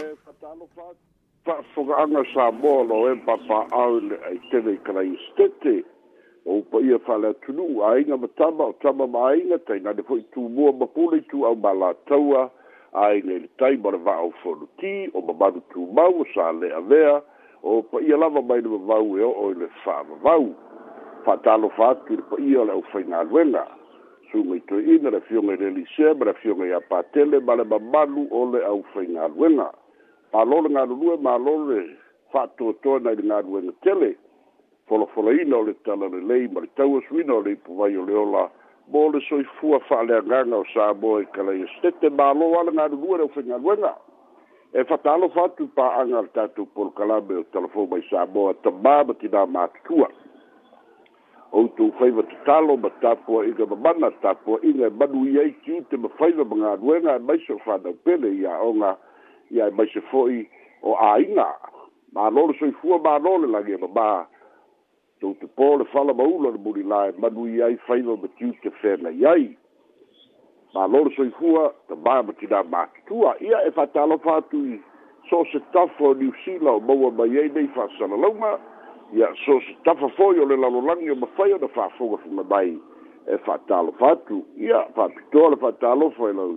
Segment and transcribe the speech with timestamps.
[0.00, 0.84] e fatalo fa
[1.44, 5.74] fa foga anga sa bolo e papa aule ai te ve krai stete
[6.46, 9.92] o pa ia fa la tunu ai nga mataba o tama mai nga te na
[9.96, 12.44] de foi tu mo ma pole tu au bala taua
[13.04, 16.22] ai nga le tai bar va o fo ti o ma bar tu ma o
[16.34, 17.16] sa le avea
[17.66, 20.48] o pa ia lava mai de va u o le fa va u
[21.26, 23.64] fatalo fa ki pa ia le o fa nga luenga
[24.30, 28.28] su mai to ina le fiume le lise bra fiume ia patele bale ba malu
[28.30, 29.70] o le au fa nga luenga
[30.32, 31.96] malole galulue malole
[32.32, 34.16] fa'atoatoana i le galuega tele
[34.88, 38.50] folafolaina o le tala lelei ma le tauasuina o le ipuvai o le ola
[38.92, 43.18] mo le soifua fa'aleagaga o sa mo e kalai asetete e malo ala galulue e
[43.18, 43.94] le ufegaluega
[44.72, 49.46] e fatalofa atu pa'aga le tatou polokalame o talafou mai sa moa tamā ma tinā
[49.46, 50.10] matutua
[51.52, 56.56] outou faiva tatalo ma tapuaʻiga mamana tapuaʻiga e manu i ai kiute ma faiva ma
[56.76, 58.96] galuega e maiso fanaupele iaʻoga
[59.50, 60.44] ia e mai se fo'i
[60.86, 61.46] o āiga
[62.16, 64.08] mālole soifua mālole lagi ma mā
[65.20, 68.72] tou te pō le fala maula le mulilā e manui ai faiva ma tiu te
[68.82, 69.46] fenai ai
[70.76, 74.78] mālole soifua tamā ma tinā matutua ia e fatalofa atu i
[75.30, 78.54] so se tafa o niusila o maua mai ai nei fa'asalalauga
[79.16, 82.74] ia so se tafa fo'i o le lalolagi o mafai ona fa'afogafuga mai
[83.28, 86.56] e fa'atalofa atu ia fa'apitoa le fa'atalofa e lau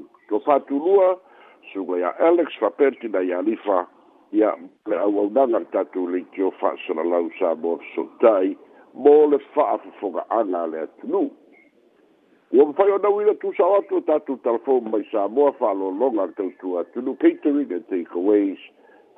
[1.73, 3.87] suga ya Alex fa perti da ya lifa
[4.31, 8.57] ya per au au dan al tatu li che ho fatto la lausa bo sottai
[8.93, 11.29] mo le fa fa foga ana le tnu
[12.53, 15.89] o fa io da wira tu sa otto tatu telefo mai sa mo fa lo
[15.91, 18.57] longa te tu a tu lu pete ri de take aways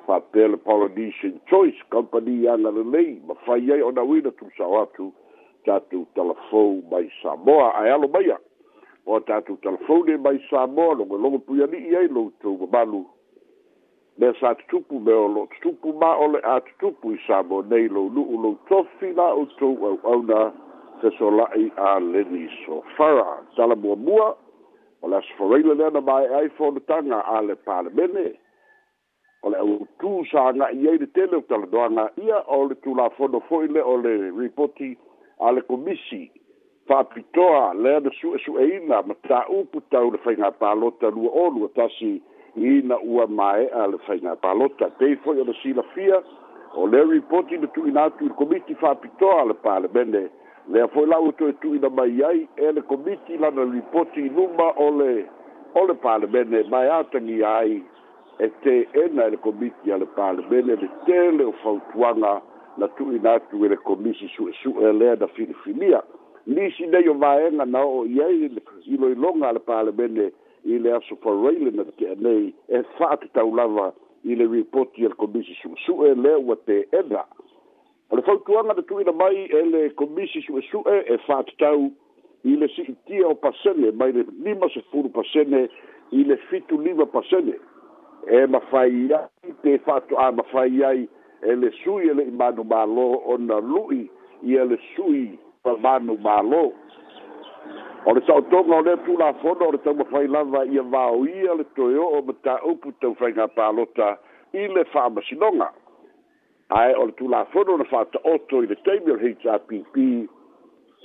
[0.06, 4.30] fa per le politician choice company ana le lei ma fa ia o da wira
[4.38, 5.12] tu sa otto
[5.64, 8.30] tatu telefo mai sa mo a ia lo mai
[9.06, 13.02] E o tatou telefone mai samoa logo logo puiali'i ai loutou mamalu
[14.18, 17.88] me sa tutupu me o loo tutupu ma o le a tutupu i samo nei
[17.94, 20.40] lou nu'u lou tofi la outou au'auna
[21.00, 24.28] fesola'i a leni sofara talamuamua
[25.02, 28.26] o le asofaraila lea na mae ai fonotaga e a le palemene
[29.44, 33.82] o le autū saga'i ai le tele o talanoaga ia o le tulafono fo'i le
[33.92, 34.88] o le ripoti
[35.44, 36.24] a le komisi
[36.88, 42.20] faapitoa lea na suʻesuʻeina ma taupu tau le faigā palota lua olu a tasi
[42.56, 46.18] ina ua maeʻa le faigā palota pei foʻi o le silafia
[46.76, 50.28] o le ripoti na tuuina atu i le komiti faapitoa le palemene
[50.72, 54.90] lea foʻi laʻu toe tuuina mai ai e le komiti lana ripoti i luma o
[54.98, 55.14] le
[55.74, 57.80] o le palemene mae a tagia ai
[58.38, 62.42] e teena i le komiti a le palemene le tele o fautuaga
[62.76, 66.02] na tuuina atu i le komisi suʻesuʻe lea na filifilia
[66.46, 68.50] nisi nei o vaega na oo i ai
[68.86, 70.30] iloiloga a le palemene
[70.64, 73.92] i le aso faraile na keanei e fa'atatau lava
[74.24, 77.24] i le ripoti a le komisi suʻesuʻe lea ua teena
[78.10, 81.88] o le fautuaga na tuuina mai e le komisi suʻesuʻe e fa'atatau
[82.44, 85.68] i le siʻitia o pasene mai le lima sefulu pasene
[86.12, 87.54] i le fitu lima pasene
[88.28, 91.08] e mafai ai te fa'atoʻa mafai ai
[91.42, 94.08] e le sui e leʻi manumālō ona luʻi
[94.44, 96.72] ia le sui pa manu malo
[98.06, 102.32] o le sautoga o lea tulafono o le taumafai lava ia vaoia le toeoo ma
[102.44, 104.18] taupu taufaiga palota
[104.52, 105.70] i le fa'amasinoga
[106.68, 110.04] ae o le tulafono na fa'ataoto i le taimi o le hpp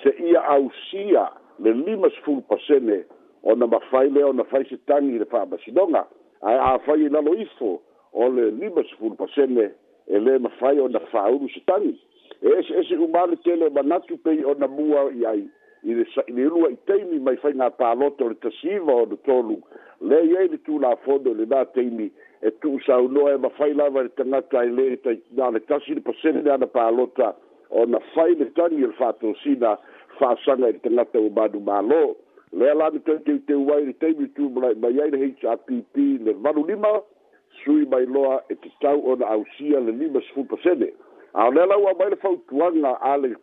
[0.04, 3.04] se ia ausia le lima sefulu pasene
[3.44, 6.04] ona mafai lea ona fai setagi i le fa'amasinoga
[6.44, 7.80] ae afai i lalo ifo
[8.14, 9.72] o le lima sefulu pasene
[10.10, 11.96] e lē mafai ona fa'aulu setagi
[12.42, 15.44] ese ese umale tele manatu pei ona mua i ai
[15.90, 19.18] i le sa le lua i teimi mai fai ngā pāloto le tasiva o le
[19.28, 19.56] tolu
[20.12, 22.08] le iei le tū la fondo le nā teimi
[22.48, 25.48] e tū sa unoa e ma fai lava le tangata i e le ta, nā
[25.56, 27.34] le tasi le pasene le ana pālota
[27.82, 29.76] o na fai le tangi le fato sina
[30.20, 32.04] fāsanga i le tangata o madu mālo
[32.52, 35.96] le ala ni tau te te uai le teimi tū mai iei le HRPP
[36.30, 36.94] le vanu lima
[37.64, 41.08] sui mai loa e te tau o na ausia le lima sifu pasene le lima
[41.34, 43.36] a o lea laua mai le fautuaga ale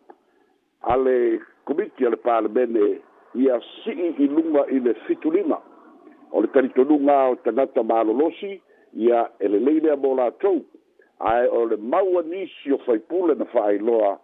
[0.83, 2.99] a le komiti a le palemene
[3.35, 5.59] ia si'i i luga i le fitulima
[6.33, 8.61] o le talitonuga o tagata malolosi
[8.95, 10.65] ia e lelei lea mo latou
[11.21, 14.19] ae o le maua nisi o faipule na fa'ailoa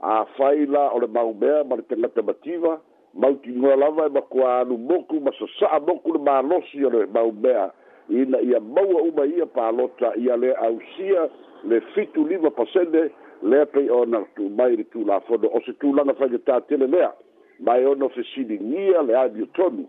[0.00, 2.80] a faila o le maumea ma le tagata mativa
[3.14, 7.72] mautigoa lava e makuā alu moku ma sasa'a moku le malosi o le maumea
[8.10, 11.28] ina ia maua uma ia palota ia le ausia
[11.64, 13.10] le fitu lima pasene
[13.42, 17.12] lea pei ona tumai le tulafono o se tulaga faigatatele lea
[17.60, 19.86] mae ona o fesiligia le aviotonu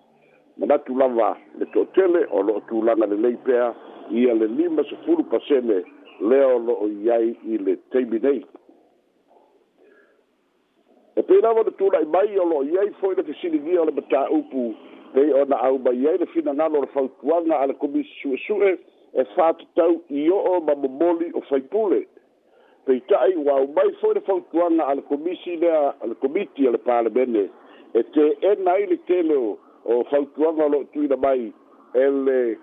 [0.58, 3.74] manatu lava le toʻatele o loo tulaga lelei pea
[4.12, 5.84] ia le lima sefulu pasene
[6.30, 8.46] lea o loo i ai i le taimi nei
[11.16, 13.92] e pei lava ona tulaʻi mai o loo i ai foi le fesiligia o le
[13.92, 14.76] mataupu
[15.14, 18.70] pei ona aumai ai le finagalo o le fautuaga a le komisi suʻesuʻe
[19.14, 22.06] e fatatau e i oo ma momoli o faipule
[22.86, 27.50] peitaʻi ua aumai foʻi le fautuaga a le komisi lea le komiti a le palemene
[27.94, 31.54] e teena ai le tele o fautuaga o loo tuina mai
[31.94, 32.58] ele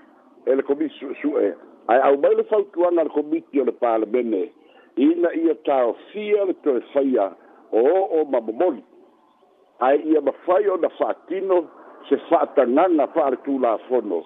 [0.46, 1.52] e le komisi suʻesuʻe
[1.88, 4.48] ae aumai le e fautuaga a le komiti o le palemene
[4.96, 7.30] ina ia taofia le toe faia
[7.72, 8.82] o oo ma momoli
[9.80, 11.66] ae ia mafai ona faatino
[12.08, 14.22] se fa'atagaga fa'aletulafono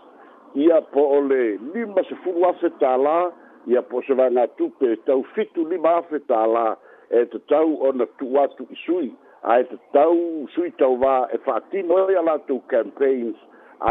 [0.54, 3.18] ia po o le lima sefulu afe tālā
[3.66, 6.74] ia po o se vagatu pe tau fitu lima afe tālā
[7.18, 9.08] e tatau ona tu'u atu i sui
[9.52, 10.18] ae e tatau
[10.54, 13.38] sui tauvā e fa'atino ai e a latou campaigns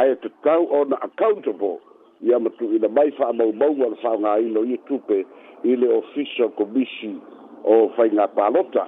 [0.02, 1.78] ae tatau ona accountable
[2.22, 5.24] ia matu'uina mai fa'amaumau a le fa'aogāino i tupe
[5.72, 7.18] i le official commission
[7.64, 8.86] o faigā palota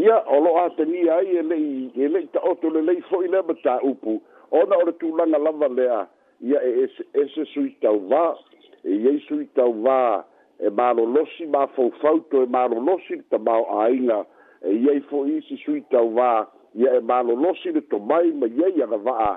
[0.00, 1.72] ia o lo'o atagia ai e le'i
[2.04, 3.42] e le'i ta'oto lelei fo'i le
[4.52, 6.02] ona o le tulaga lava lea
[6.42, 6.86] ia e
[7.24, 8.22] ese suitauvā
[8.84, 10.00] eiai suitauvā
[10.60, 14.18] e malolosi mafaufauto e malolosi e le tamaoāiga
[14.72, 16.32] eiai fo'i isi suitauvā
[16.82, 19.30] ia e malolosi le tomai ma iai agava'a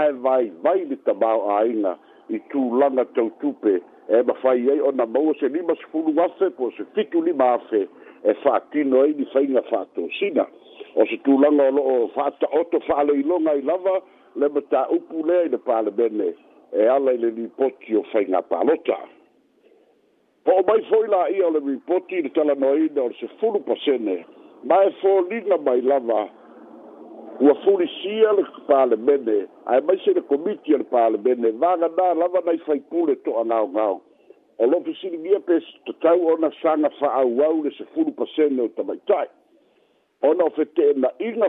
[0.00, 1.96] ae vaivai le tamaoāiga
[2.32, 3.76] i tulaga tautupe
[4.08, 7.86] e mafai ai ona maua se lima sefulu afe po se fitu lima afe
[8.24, 10.46] e fa'atino ai li faiga fa'atosina
[10.96, 14.00] o se tulaga o lo'o fa'ata'oto fa'aloiloga ai lava
[14.36, 16.34] le mataupu lea i le palemene
[16.72, 18.96] e ala i le lipoti o faiga palota
[20.44, 24.24] po o mai fo'i la'ia o le ripoti i le talanoaina o le sefulu pasene
[24.64, 26.28] ma e folina mai lava
[27.40, 32.58] ua fulisia le palemene ae maise le komiti o e le palemene vaganā lava to
[32.66, 34.00] faipule to'agaogao
[34.58, 39.28] o lo fesiligia pe tatau ona saga fa'auau le sefulu pasene o tamaita'i
[40.22, 40.48] ona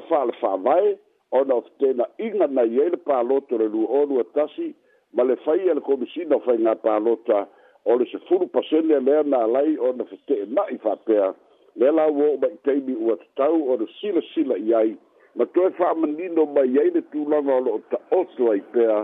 [0.09, 0.95] fa fa vai
[1.33, 4.73] ona of tena inga na yele pa loto le lu olu atasi
[5.13, 7.47] ma le fai ele komisina fai nga pa lota
[7.85, 11.33] ole se furu pasene lea na alai ona fete na e i fapea
[11.75, 14.93] le la uo ma i teimi ua tatau ona sila sila i ai
[15.35, 19.03] ma toe faa manino ma yele tu langa olo ta otu ai pea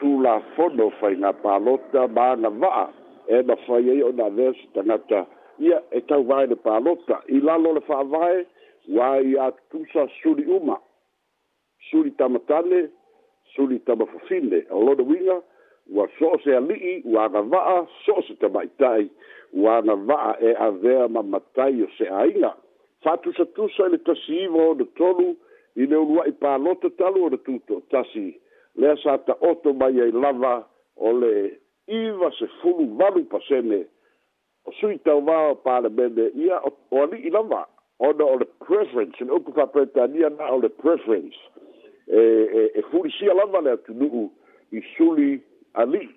[0.00, 2.86] tu la fono fai nga pa lota ma na vaa
[3.26, 5.24] e na fai ei ona vesi tangata
[5.58, 8.44] ia e tau vai le pa lota i lalo le faa vai
[8.92, 10.80] wai atusa suri umaa
[11.90, 12.88] suli tamatane
[13.56, 15.42] suli tamafafine a lona uiga
[15.92, 19.08] ua so o se ali'i ua agava'a so o se tama'ita'i
[19.54, 22.50] ua agava'a e avea mamatai o se āiga
[23.02, 25.28] fa'atusatusa i e le tasiiva ona tolu
[25.82, 28.26] i le uluai pālota talu ona tutoʻatasi
[28.80, 30.54] lea sa ta'oto mai ai lava
[31.06, 31.32] o le
[32.02, 33.80] iva sefulu valu pasene
[34.68, 37.62] o sui tauvā o palemene ia o ali'i lava
[38.08, 41.38] ona o le preference le upu fa'apretania na o le preference
[42.10, 44.30] e e e fuli sia lava le tu nu
[44.72, 45.40] i suli
[45.72, 46.08] ali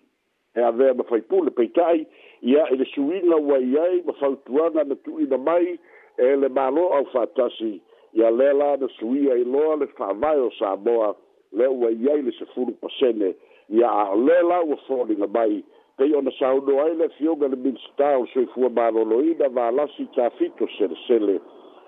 [0.56, 2.08] e ave ma fai pul pe kai
[2.42, 5.78] ia e le suina wa ia ma fau tuana na tu i na mai
[6.18, 7.82] e le malo au fatasi
[8.14, 11.16] ia lela na suia i loa le fa vai o sa boa
[11.52, 13.36] le wa ia le se fulu pasene
[13.70, 15.64] ia a lela o foli na mai
[15.98, 18.90] pe ona sa u do ai le fioga le big star so i fu ma
[18.90, 21.38] lo loida va la si ta fito sele sele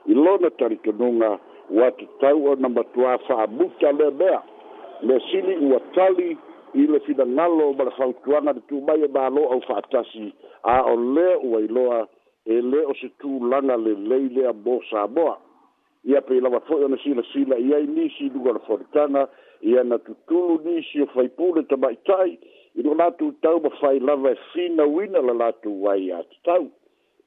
[0.06, 3.18] i lo na tari tununga ua tatau ona matuā
[3.98, 4.42] lea mea
[5.02, 6.38] le sili ua tali
[6.74, 11.28] i le finagalo ma le fautuaga le tumai e mālo au fa'atasi a o lē
[11.44, 12.08] ua iloa
[12.46, 15.38] e lē o se tulaga lelei lea mo samoa
[16.06, 19.28] ia pei lava fo'i ona silasila i ai nisi luga o le folitaga
[19.62, 22.38] ia na tutulu nisi o faipule tamaʻitaʻi
[22.76, 26.70] i lo latou tau fai lava e finauina la latou ai iā tatau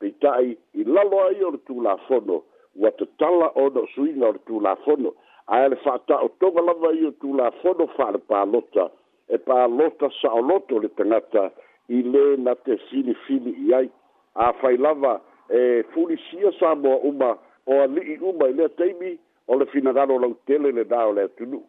[0.00, 2.42] peitaʻi i lalo ai o le tulafono
[2.78, 5.12] ua tatala ona o suiga o le tulafono
[5.47, 8.90] ae le faataʻotoga lava i o tulafono faale palota
[9.35, 11.50] e palota saʻoloto le tagata
[11.88, 13.88] i lē na te filifili i ai
[14.35, 15.20] afai lava
[15.50, 17.35] e fulisia sa moa uma
[17.66, 19.18] o ali'i uma i lea taimi
[19.49, 21.64] o le finagalo lautele le na o le atunuu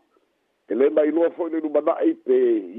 [0.69, 2.35] e lē mailoa foʻi le lumanaʻi pe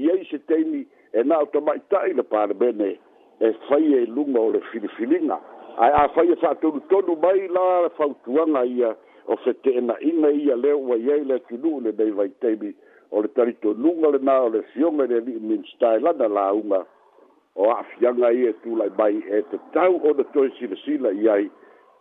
[0.07, 2.91] iai se taimi e na o tamaʻitaʻi le palemene
[3.39, 5.39] e faia i luga o le filifiliga
[5.79, 8.95] ae afai e fa'atonutonu mai la fautuaga ia
[9.27, 12.73] o fete'ena'ina ia lea uai ai le tunu'u lenei vaitaimi
[13.11, 16.83] o le talitonuga lenā o le fioga le ali'i minstae lana lauga
[17.55, 21.49] o a'afiaga ia e tula'i mai e tatau ona toe silasila i ai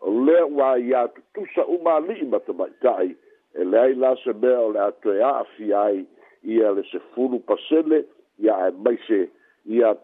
[0.01, 3.15] o lea ua ia tutusa uma ali'i ma tama'ita'i
[3.55, 6.05] e leai la se mea o le atoe a'afia ai
[6.43, 8.05] ia le sefulu pasele
[8.39, 9.29] ia e maise
[9.67, 9.95] ia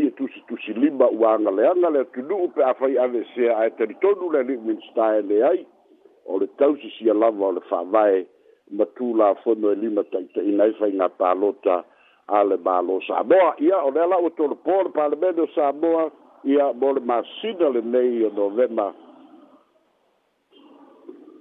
[0.00, 5.22] ia tusi tusi lima ua agaleaga le atunuu pe afai avesea ae talitonu le liminstae
[5.22, 5.66] leai
[6.26, 8.26] o le tausisia lava o le fa'avae
[8.72, 11.84] ma tulafono e lima taʻitaʻina ai faiga palota
[12.28, 16.10] a le malo samoa ia o le ala ua tolopō le palemene o samoa
[16.44, 18.94] ia mo le masina lenei o novema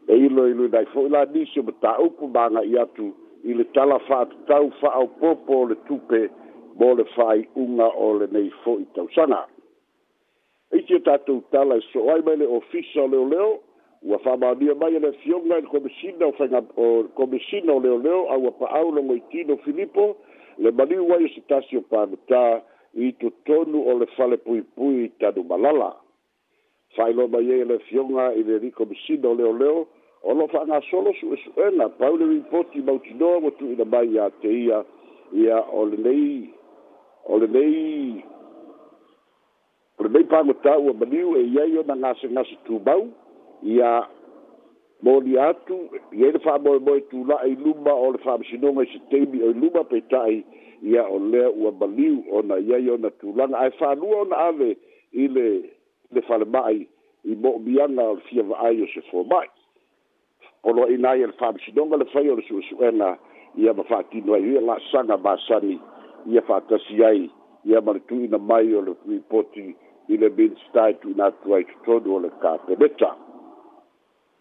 [0.08, 5.65] e iloiloinai fo'i la nisi o mataupu magai atu i le tala fa'atatau fa'aopoopo o
[5.72, 6.27] le tupe
[6.81, 9.45] mo le fai unga o le nei fo i tausanga.
[10.73, 13.50] I tia tātou tala so ai mai le ofisa o leo leo,
[14.07, 16.85] ua whamaania mai le fionga i komisina o whenga o
[17.17, 20.05] komisina o leo leo, a ua paau longo i tino Filippo,
[20.57, 22.41] le mani wai o se tasi o pāmita
[23.03, 25.91] i tu tonu o le fale pui pui i tanu malala.
[26.95, 29.83] Fai lo mai le fionga i le komisina o leo leo,
[30.23, 34.47] o lo whanga solo su e suena, paule ripoti mautinoa watu ina mai a te
[34.50, 34.81] ia,
[35.31, 36.33] ia o le nei
[37.28, 38.24] o e le nei
[39.98, 43.08] o le nei pagota ua maniu e iai ona gasegase tubau
[43.63, 44.08] ia
[45.01, 45.78] moli atu
[46.12, 50.38] iai le fa'amoemoe tula'a i luma o le fa'amasinoga i setaimi o i luma peita'i
[50.82, 54.70] ia o lea ua maliu ona iai ona tulaga ae fālua ona ave
[55.22, 55.48] i le
[56.13, 56.88] le falema'i
[57.30, 59.48] i mo'omiaga o le fia va'ai o se foma'i
[60.63, 63.18] o loa'ina ai e le fa'amasinoga le fai o le su'esu'ega
[63.58, 65.80] ia ma fa'atino ai e ia la'asaga masani
[66.28, 67.30] ia faatasi ai
[67.66, 67.94] ia ma
[68.38, 69.75] mai o le ripoti
[70.08, 73.16] i le minista e atu ai totonu o le kapeleta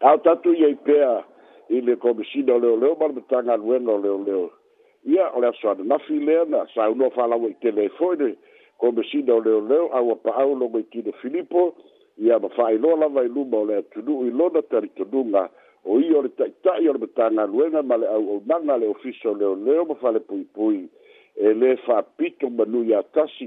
[0.00, 1.24] ao tatu iai pea
[1.68, 4.50] i le komisina o leoleo ma le matagaluega o leoleo
[5.04, 8.36] ia o le aso ananafi lea na saunoa falaua i tele fo'i le
[8.78, 11.74] komisina o leoleo aua pa'au logo i tino filipo
[12.18, 15.48] ia ma fa'ailoa lava i luma o le atunu'u i lona talitonuga
[15.84, 19.84] o ia o le ta'ita'i o le matagaluega ma le auaunaga le ofisa o leoleo
[19.84, 20.88] ma falepuipui
[21.36, 23.46] e lē faapito ma nui a tasi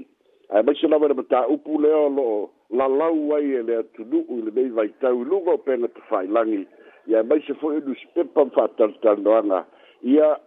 [0.54, 2.40] ae maiso lava le matāupu lea o lo'o
[2.72, 6.62] lalau ai e le atunu'u i lenei vaitau i luga o pega tafailagi
[7.08, 9.60] ia maiso fo'i e newspepa ma fa'atalitalinoaga
[10.02, 10.38] ia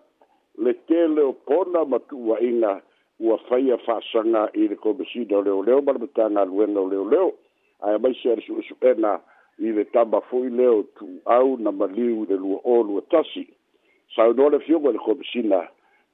[0.62, 2.72] le tele o pona ma tu'ua'iga
[3.20, 7.28] ua faia fa'asaga i le komisina o leoleo ma le matagaluega o leoleo
[7.84, 9.20] ae maiso e le su'esu'ena
[9.58, 13.46] i le tama fo'i lea o tu'uau na maliu i le lua o lua tasi
[14.14, 15.66] saunoa le fioga i le komesina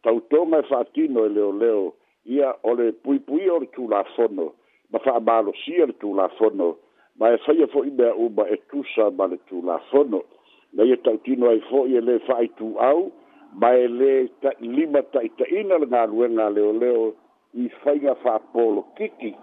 [0.03, 1.95] tautonga e whaatino e leo leo
[2.27, 4.53] ia o le pui pui o le tū la fono
[4.91, 6.77] ma wha amalo si le tū la fono
[7.19, 10.23] ma e whaia fo ime a uma e tūsa ma le tū la fono
[10.73, 13.13] na ia tautino ai fo i e le whaai tū au
[13.55, 17.15] ma e le ta, lima taita ina le ngā ruenga leo leo
[17.55, 19.35] i whainga wha polo kiki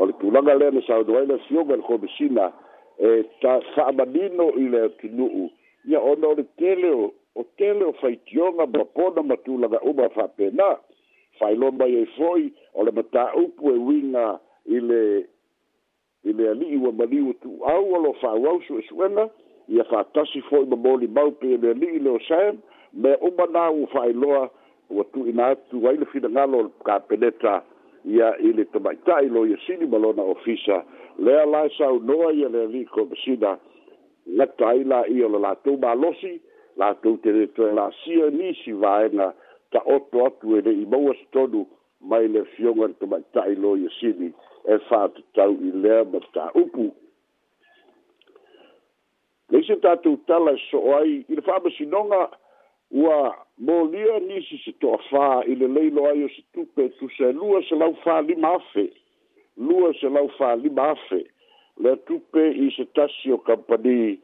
[0.00, 2.52] o le tūlanga lea na sao duaina si o ngal komisina
[2.98, 5.50] e ta wha amanino i leo tinuu
[5.88, 10.78] ia ono le teleo o tele o faitioga ma pona matulaga uma faapena
[11.38, 15.26] failoma iai foi o le mataupu e uiga i le
[16.24, 19.28] i le ali'i ua maliu tuau o lo fauau suʻesuʻega
[19.68, 22.58] ia fatasi foʻi ma molimau pe le ali'i leo sam
[22.92, 24.50] mea uma na ua faailoa
[24.90, 27.62] ua tuuina atu ai le finagalo o le kapeneta
[28.04, 30.82] ia i le tamaita'i lo ia sili ma lona ofisa
[31.18, 33.58] lea la saunoa ia le ali'i komasina
[34.26, 36.49] gata ai la'i o le latou malosi la
[36.80, 39.30] latou te letoe lasia nisi vaega
[39.74, 41.60] taoto atu e le'i maua sotonu
[42.12, 44.28] mai le fioga le tamaita'i lo iasini
[44.74, 46.86] e fa'atatau i lea ma taupu
[49.50, 52.22] leisi tatou tala e so'o ai i le fa'amasinoga
[53.02, 53.18] ua
[53.68, 57.78] molia nisi se to'afā i le leilo ai o se tupe tusa e lua se
[57.82, 58.86] lau fālima afe
[59.68, 61.20] lua se lau fālima afe
[61.84, 64.16] le tupe i se tasi o kampani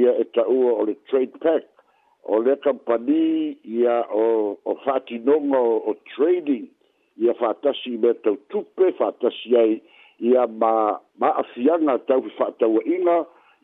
[0.00, 1.70] ia e ta'ua o le trade pact
[2.24, 6.68] o le kampani ia o, o fatinoga o, o trading
[7.20, 9.80] ia faatasi i mea tautupe faatasi ai
[10.20, 13.16] ia ma maafiaga tau fe faataua'iga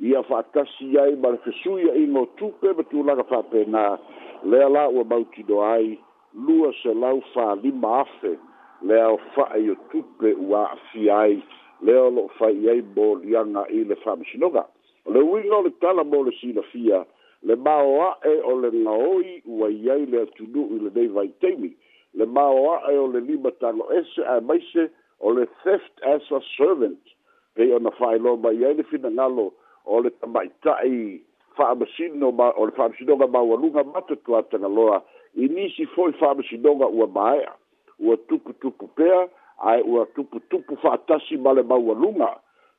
[0.08, 3.84] ia faatasi ai ma le fesuiaʻiga o tupe ma tulaga faapenā
[4.50, 5.98] lea la ua mautino ai
[6.46, 8.36] lua selau fālima afe
[8.82, 11.40] lea o fa'ai o tupe ua aafia ai
[11.82, 14.62] lea o loo fai ai moliaga i le faamasinoga
[15.06, 17.04] o le uiga o le tala mo le silafia
[17.42, 21.70] le maoa e o le ngaoi ua iai le atunu i le neivai teimi
[22.14, 26.40] le maoa e o le lima tango ese a maise o le theft as a
[26.56, 27.00] servant
[27.54, 29.52] pe o na fai lo mai ai le fina ngalo
[29.86, 31.22] o le tamaitai
[31.56, 35.02] faamasino ma o le faamasinoga ma ua luga mata tuataga loa
[35.36, 37.54] i nisi foi faamasinoga ua maea
[37.98, 39.28] ua tuputupu pea
[39.64, 42.36] ae ua tuputupu faatasi ma le maualuga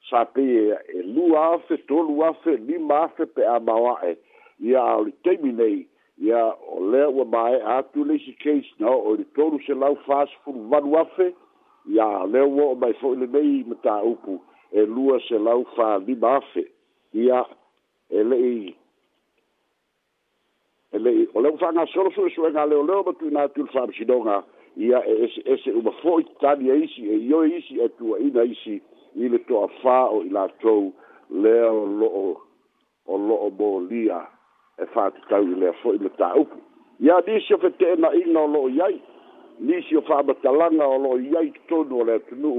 [0.09, 4.17] sa pei e, e lua afe tolu afe lima afe pe a maoaʻe e
[4.61, 5.85] ia o le taimi nei
[6.21, 9.95] ia o lea ua mae atu le isi case na o le tolu se lau
[10.05, 11.33] fas fulu vanu afe
[11.89, 14.37] ia lea ua o mai foʻi lenei matāupu
[14.71, 16.63] e lua se lau falima afe
[17.13, 17.45] ia
[18.09, 18.75] e leʻi
[20.93, 24.43] e leʻi o lea ua faagasolo suʻesuʻega leoleo matuina atu le faamasinoga
[24.77, 28.77] ia e eseese uma foʻi tatalia e isi e ioe isi e tuaina isi
[29.15, 30.93] i le toʻafā o i latou
[31.33, 32.27] lea o loʻo
[33.09, 34.21] o loʻo molia
[34.81, 36.57] e fa te tau i lea foi me ta upu.
[37.05, 38.97] Ia nisi o fe te ena ina o loo iai,
[39.67, 42.53] nisi o fa matalanga o loo iai tonu o lea tunu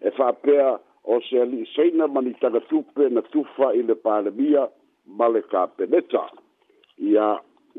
[0.00, 0.68] e fa pea
[1.12, 4.62] o se li seina mani taga tupe na tufa i le pandemia
[5.18, 6.24] ma le ka peneta.
[7.12, 7.28] Ia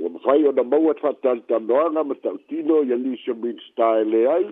[0.03, 3.35] o mawhai o na maua te fatale tamoanga ma tau tino i a nisi o
[3.41, 4.45] minsta e le ai,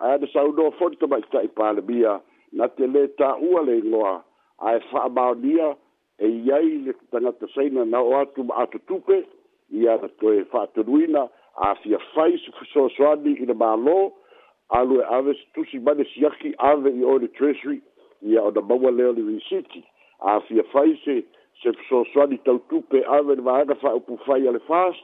[0.00, 2.20] a ana sa unoa fonta mai ta i pandemia
[2.56, 4.14] na te le ta ua le ingoa
[4.60, 5.72] a e fa maonia
[6.22, 9.24] e iai le tagata saina na o atu ma atutupe
[9.74, 11.28] ia toe fa'atonuina
[11.68, 13.96] afia fai sofosoasoani i le mālō
[14.78, 17.80] alue ave tusi mane siaki ave i oe le treasury
[18.22, 19.82] ia ona maua lea o le recity
[20.34, 21.18] afia fai se
[21.62, 25.02] se fosoasoani tautupe ave le vaega fa'aupu fai a le fast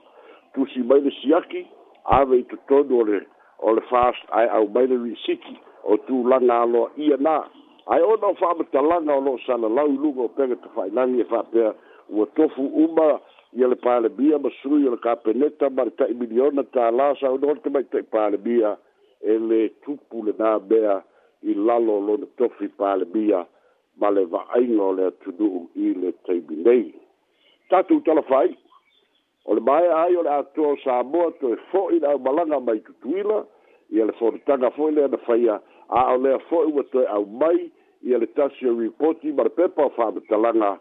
[0.54, 1.66] tusi mai le siaki
[2.20, 3.20] ave i totonu o le
[3.66, 7.36] o le fast ae au mai le recity o tulaga aloa ia na
[7.88, 11.74] ai ona o faamatalaga o loo salalau i luga o pega tafaailagi e faapea
[12.08, 13.20] ua tofu uma
[13.52, 17.54] ia le palemia ma sui o le kapeneta ma le taʻi miliona tālā sauna o
[17.54, 18.74] le te maitaʻi palemia
[19.20, 21.00] e le tupu lenā mea
[21.42, 23.40] i lalo lona tofi palemia
[24.00, 26.84] ma le vaaiga o le atunuu i le taimi nei
[27.70, 28.52] tatou talafai
[29.48, 33.44] o le mae ai o le atoa o samoa toe fo'i le aumalaga mai tutuila
[33.90, 35.56] ia le fonotaga fo'i lea na faia
[35.88, 37.70] a o lea fo'i ua toe aumai
[38.02, 40.78] ia le tasi o ripoti ma le pepa o faamatalaga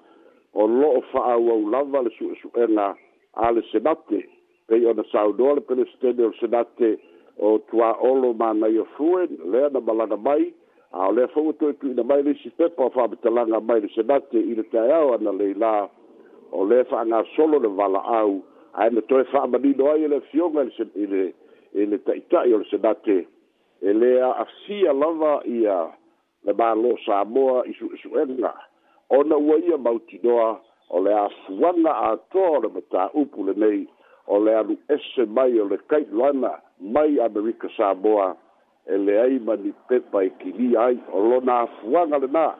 [0.53, 2.95] o loo fa'aauau lava le suʻesuʻega
[3.33, 4.21] a le senate
[4.67, 6.97] pei ona saunoa le pelestene o le senate
[7.39, 10.53] o tuāolo manai o fue lea na malaga mai
[10.93, 14.37] a o lea fou atoe tuuina mai le isi pepa o faamatalaga mai le senate
[14.37, 15.89] i le taeao ana leilā
[16.51, 18.41] o lē fa'agasolo le valaau
[18.77, 20.63] ae na toe fa'amanino ai e le afioga
[21.73, 23.25] i le ta'ita'i o le senate
[23.81, 25.96] e lea afia lava ia
[26.47, 28.53] le malo sa moa i su su enga
[29.09, 30.57] ona ua ia mauti doa
[30.89, 33.83] o le afuana a toa le mata upu le nei
[34.27, 38.35] o le alu ese mai o le kai lana mai amerika sa moa
[38.87, 42.55] e le ai mani pepa e kili ai o lo na afuana le na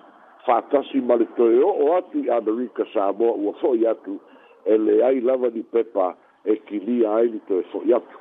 [0.45, 4.19] fatasi male toe o o atu i amerika sa moa ua foi atu
[4.65, 8.17] e le ai lava ni pepa e kili ai ni toe foi atu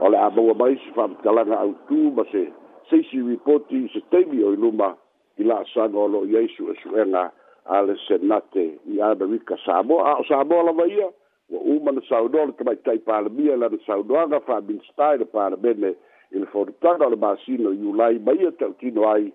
[0.00, 2.48] o le amaua mai si fa amtalaga autu ma se
[2.90, 4.94] seisi ripoti i se taimi o i luma
[5.38, 7.24] i la'asaga o lo'o iai su'esu'ega
[7.66, 11.08] a le senate i amerika samoa a o samoa lava ia
[11.50, 15.90] ua uma na saunoa le tamaitai palemia lana saunoaga fa'aminista i le palemene
[16.30, 19.32] i le faulutaga o le masino i ulai ma ia ta'utino ai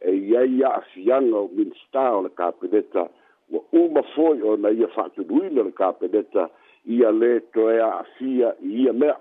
[0.00, 3.08] e iai a'afiaga o minista o le kapeneta
[3.50, 6.48] ua uma foi ona ia fa'atunuina o le kapeneta
[6.86, 9.18] ia lē toe a'afia i ia mea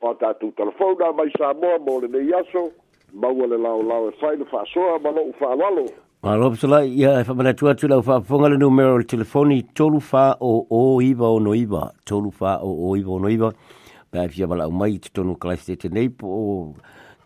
[0.00, 2.68] o tatou talafona mai samoa mo lenei aso
[3.14, 5.88] maua le lao lao e fai le whaasoa ma lo u whaalalo.
[6.22, 9.62] Ma lo pisa lai, ia e whamana tu atu lau whaafonga le numero le telefoni
[9.74, 13.28] tolu wha o o iwa o no iwa, tolu wha o o iwa o no
[13.28, 13.52] iwa.
[14.10, 16.74] Pa e fia malau mai te tonu kalaistete nei po o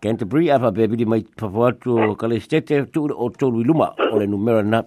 [0.01, 4.27] Canterbury, a wha bebidi mai papawatu o kalaistete e tu o tolu iluma o le
[4.27, 4.85] numero na.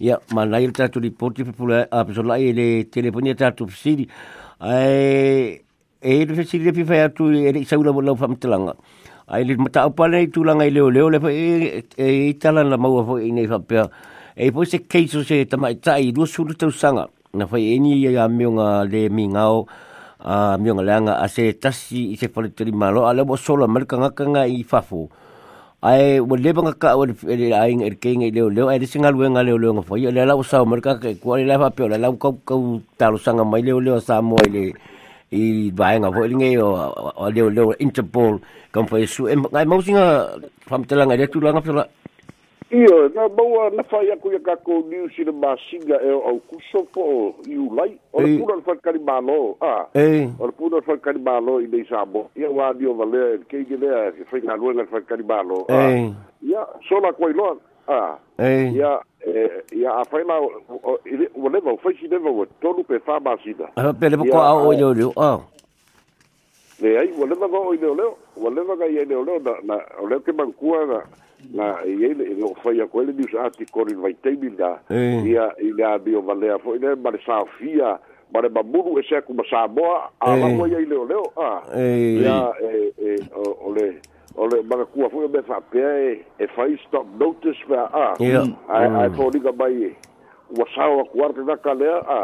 [0.00, 3.66] Ia, ma nai le tatu li poti pepula a pisa lai e le telefonia tatu
[3.66, 4.06] pisiri.
[4.60, 5.58] Ai,
[6.00, 8.74] e le pisiri le pifai atu e le isaula mo lau whamitalanga.
[8.74, 8.76] Ia,
[9.30, 12.74] ai le mata apa nei tulanga i leo leo le fa e e tala la
[12.76, 13.86] maua fo i nei fa pe
[14.34, 17.06] e po se keiso se tama tai ru sulu tau sanga
[17.38, 19.68] na fa e ni ya meonga le mingao
[20.18, 23.86] a meonga langa a se tasi i se fa tiri malo ala bo solo mal
[23.86, 25.06] kanga kanga i fa fo
[25.78, 29.14] ai wo le banga ka wo le ai ngai ke ngai leo leo ai singa
[29.14, 31.46] lu nga leo leo nga fo i le la sa mal ka ke ko le
[31.54, 34.74] fa pe la la ko ko talo sanga mai leo leo sa mo le
[35.32, 36.70] i vaenga vo linge o
[37.16, 38.38] o leo leo Interpol
[38.72, 40.34] kam fa su e ngai mo singa
[40.66, 41.86] fam telanga le tulanga fela
[42.70, 46.86] Io, na baua na fai aku ia kako niu si na masinga e eu kuso
[46.94, 47.98] po i ulai.
[48.12, 49.90] O le puna na whakari malo, ah.
[49.98, 50.30] Ei.
[50.38, 52.30] O le puna na whakari malo i nei sabo.
[52.38, 55.66] Ia wā nio valea, kei ni lea, whai ngā ruenga na whakari malo.
[55.66, 56.14] Ei.
[56.46, 57.58] Ia, sola koi loa.
[57.90, 57.98] Eh.
[58.40, 58.68] Ah.
[58.70, 60.48] Ya eh ya a fai ma o
[61.52, 63.66] le mo fai sine mo to lu pe fa ma sina.
[63.76, 65.10] Ah pe le ko a o le le.
[65.18, 65.38] Ah.
[66.80, 68.06] Le ai o le ma o le le.
[68.40, 70.98] O le ma ga ye le le na na o le ke man kua na
[71.52, 74.78] na ye le o fai a quelle di usati con il vai te bilda.
[74.90, 77.98] Ya il ha bio valle a fo le ma le sa fia
[78.32, 81.18] ma le ma muru e se ku ma sa boa a ma ye le le.
[81.36, 81.58] Ah.
[81.76, 83.98] Ya eh eh o le.
[83.98, 84.00] Eh,
[84.40, 89.52] o le marakua foʻi me faapea e e fai stop notice pea a ae toliga
[89.52, 89.90] mai e
[90.56, 92.20] ua sao aku ara tanaka lea a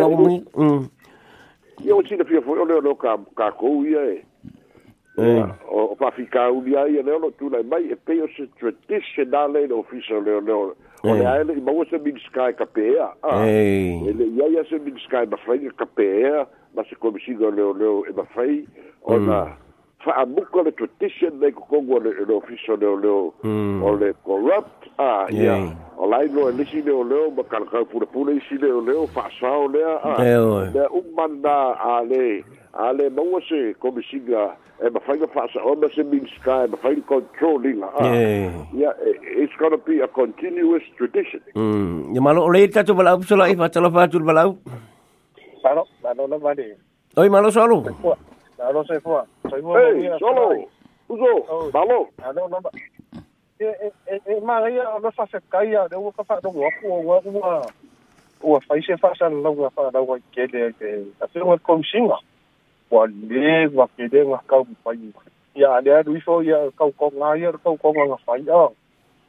[3.70, 4.00] o
[5.22, 10.14] o fa'afika ulia ia lea lo tulai mai e pei o se traditionale le ofisa
[10.24, 13.44] leo leo o le ae le'i o se miniskai kapea ah.
[13.46, 18.64] e le'i ai a se miniskai mafaiga kapea ma se komisiga leoleo e mafai
[19.04, 19.52] ona mm.
[20.04, 23.82] fa'amuka le tradition nei kokogu le ofisa leoleo mm.
[23.84, 25.56] o le corrupt a ah, ia
[25.96, 29.98] o lailo e lisi leoleo ma kalakau pulepule isi leoleo fa'asao lea
[30.72, 33.42] lea umanā ale ale o ah.
[33.48, 36.00] se komisiga e ma fai ma fa sa ona se
[36.40, 38.14] sky ma fai controlling ah
[38.72, 38.96] yeah.
[39.36, 43.48] it's going to be a continuous tradition mm ya malo ole ta tu balau sola
[43.52, 44.54] i patala fa tu balau
[45.64, 46.66] paro malo no vale
[47.20, 49.20] oi malo solo malo se fua
[49.52, 49.76] soy mo
[50.24, 50.48] solo
[51.12, 52.00] uzo malo
[52.32, 52.58] ano no
[53.60, 57.52] e e e maria ona fa se caia de uka fa do waku wa wa
[58.54, 62.16] wa fa se fa sa lo wa fa da wa kele ke afi wa komshinga
[62.90, 64.92] wa le wa ke de wa ka mo pa
[65.54, 68.66] ya le du so ya ka ko nga ya ka ko nga fa ya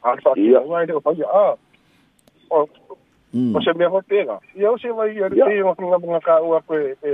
[0.02, 1.30] ha sa ki wa de fa ya
[2.50, 2.66] o
[3.32, 3.54] hmm.
[3.56, 5.98] o se me hote ga ya o se e, wa ya de ti mo nga
[6.02, 7.12] nga ka wa ko e e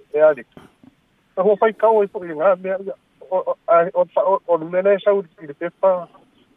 [0.00, 0.44] e ali
[1.36, 2.72] ta ho fa ka e o po nga me
[3.30, 6.08] o o o me na e sa u de pe pa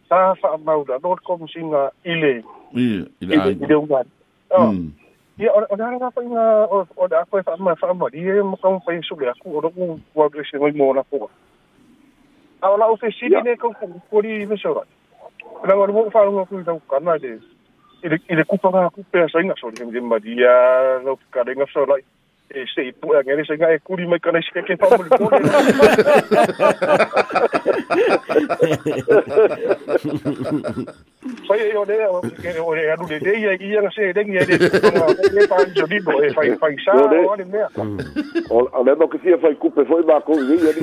[0.08, 2.40] sa fa ma u da no ko mo singa ile
[2.72, 4.04] ile ile ile u ga
[5.36, 6.44] Ia, o nā rā pai ngā,
[6.98, 9.88] o nā koe wha amai wha amai, ia mo kāu pai sule aku, o roku
[10.16, 11.28] wā dresi ngai mō nā kua.
[12.64, 14.86] A o nā o whesiri nē kāu kāu kori i me sora.
[15.68, 19.60] Nā o rūmō wha rūmō Ile tau kāna, i le kupa ngā kupea sa inga
[19.60, 20.54] sori, i le maria,
[22.54, 25.40] して1分だけでしがえくりまいかないしかけばもりこね。
[31.48, 34.58] Fai o lea o ke o lea lu le dei ai ia se dei ia de
[34.58, 37.68] le fai jo di eu fai fai sa o le mea.
[38.50, 40.74] O le do ke fia fai kupe foi ba ko ni ia.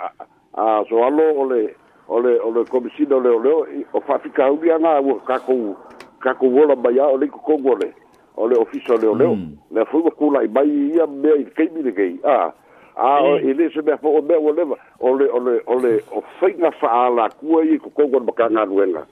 [0.55, 1.75] a so allo ole
[2.09, 5.75] ole ole komisino ole ole o fa fica u bia na u ka ku
[6.19, 7.93] ka ku vola ba ya ole ko ole
[8.37, 11.83] ole ofiso ole ole me fu ko la i bai ia me i kei mi
[11.83, 12.51] de kei a
[12.97, 13.47] a mm.
[13.49, 14.63] ele se me fo me ole
[14.99, 18.63] ole ole ole o fa na fa ala ku ai ko ko ba ka na
[18.65, 19.05] ruela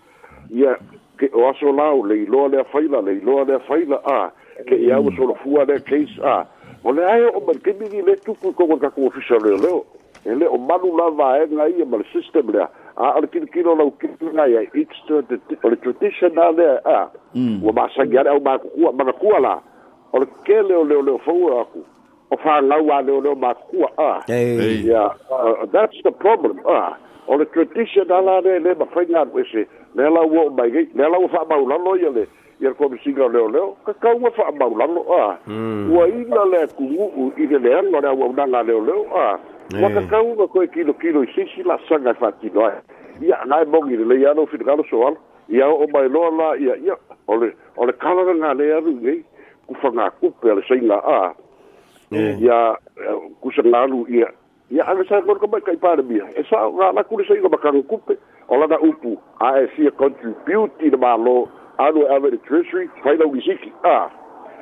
[0.50, 0.76] ia
[1.18, 4.00] ke o aso la ole i lo ole fa ila le lo ole fa ila
[4.06, 4.32] a
[4.68, 6.46] ke ia u so lo fu ale case a
[6.84, 9.86] O le ai o man kemi ni le tuku ko ka ko fisa le leo.
[10.26, 12.68] E le o manu la va e nga i e man system lea.
[12.98, 16.34] A ala kino kino lau kino nga i e it's the, the, o le tradition
[16.36, 17.00] na le a.
[17.36, 17.76] O mm.
[17.76, 19.54] ma sangi ale au ma kukua, ma kukua la.
[20.14, 21.84] O le ke leo leo leo fau aku.
[22.32, 24.22] O fa ngau a leo leo ma kukua a.
[24.28, 24.84] Hey.
[24.84, 26.98] Yeah, uh, that's the problem a.
[27.28, 29.68] O le tradition na la le le ma fai ngan wese.
[29.96, 32.28] Le la uo mai gei, le la uo fa maulano i le.
[32.28, 32.43] Mm.
[32.64, 35.92] ia le komisiga o leoleo kakauga fa'amaulago a hmm.
[35.92, 37.94] ua ina le akugu'u i le leaga eh.
[37.98, 39.40] o le auaunaga a leoleo a
[39.82, 42.82] ua kakauga koe kilokilo i sisi la'asaga e fa'atino ae
[43.22, 45.16] ia agae mogi lelei alo finagalo soala
[45.50, 46.96] ia o'o maeloa la ia ia
[47.28, 49.24] o le o le kalagagale alu i
[49.68, 50.68] kufagakupe a le eh.
[50.70, 51.20] saiga a
[52.42, 54.28] ia eh, kusagalu ia
[54.72, 57.84] ia ale sa kona kamai kai palemia e sa'o galaku le saiga makaga
[58.48, 60.90] o lana upu ae fia contribute i
[61.84, 64.10] ano ava ah, ah, de treasury faina wisiki a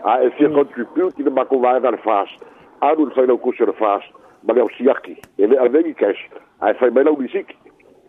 [0.06, 2.36] a e fia contribute ina makuvaega le fast
[2.82, 4.10] anu le faina ukusi le fast
[4.44, 6.22] ma le ausiaki e le avegi cash
[6.60, 7.56] ae fai mai lau wisiki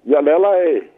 [0.04, 0.90] ia lea la e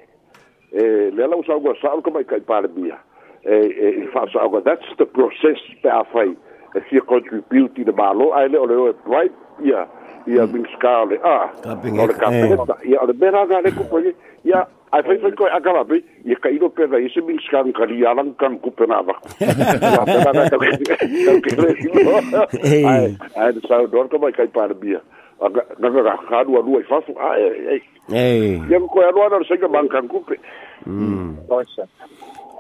[0.73, 2.99] e lea lau sauga sa'o kamaikai palemia
[3.43, 3.59] e
[3.91, 6.31] e fa'asa'oga that's the process pe ah, a fai
[6.75, 9.87] e fia contribute ina malo ae le o le o e bribe ia
[10.27, 15.19] ia minskale a o le kapeta ia o le meraga le kupoie ia ai fai
[15.23, 18.59] fai koe akala pei i ka ilo pera se min skan ka ri alang kan
[18.63, 19.15] ku pena va
[22.71, 22.83] ai
[23.43, 25.01] ai de sa dor ka mai kai par bia
[25.83, 27.35] na ka ka du du ai fafu ai
[27.75, 27.81] ai
[28.23, 30.35] ai ya ko ya do na se ka bankan ku pe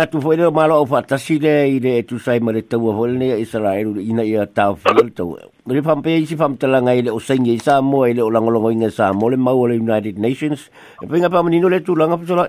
[0.00, 3.36] natu fo le malo o fata sile i le tu sai mare tau fo le
[3.36, 7.10] Israel ina ia ta fo le tau le pam pe si pam tala ngai le
[7.12, 10.70] o sengi sa mo le o langolongo inga sa mo le mau le United Nations
[11.04, 12.46] e pinga pam nino le tu langa psola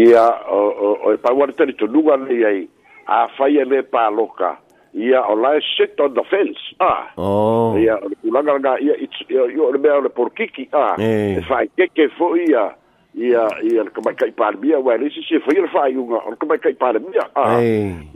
[0.00, 2.64] ia o o e pa war tele tu luga le ai
[3.04, 4.54] a fai e le pa loka
[4.96, 9.20] ia o la sit on the fence ah oh ia o langa nga ia it's
[9.28, 12.64] o le mea o le porkiki ah e fai keke fo ia
[13.14, 17.22] ia ia le kamaikai palemia ua leisi se faia le faaiuga o le kamaikai palemia
[17.34, 17.60] a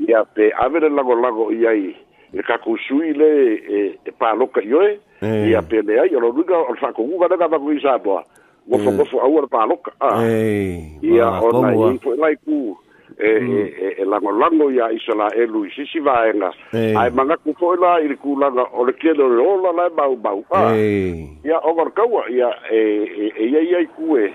[0.09, 1.97] ia pe ave le lagolago i ai
[2.33, 4.99] le kakusui le e, e paloka i oe
[5.51, 8.23] ia pe leai o loluiga o le faakoguga lega fakoi sapoa
[8.67, 9.23] ua fagofo mm.
[9.25, 10.23] aua le paloka a
[11.03, 12.79] ia ona foi foʻi e ku
[13.19, 13.69] e e mm.
[13.99, 18.87] e lagolago ia isalaelu i sisi vaega ae magaku foʻi la i le kulaga o
[18.87, 20.75] le kele o le ola bau maumau a
[21.45, 24.31] ia oga lekaua ia e e aí ai ku e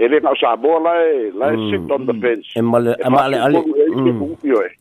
[0.00, 2.22] e le ngau sa bo la e la e mm, sit on the mm.
[2.24, 3.60] fence e male e male ale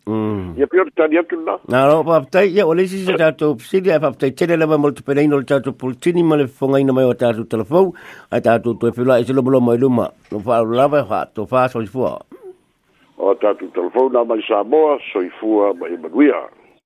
[0.07, 0.55] mm.
[0.55, 3.17] ia pio te tani atu la na no pa tai ia o le si se
[3.19, 6.39] tatou pisili e pa tai tele lava mo te pereina o le tatou politini ma
[6.39, 7.91] le fongaina mai o tatou telefou
[8.31, 11.25] ai tatou toe pula e se lomo lomo i luma no fa lava e fa
[11.25, 12.15] to fa soifua
[13.19, 16.58] o tatou telefou na mai sa boa soifua ma i manuia